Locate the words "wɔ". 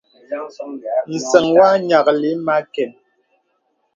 1.57-1.67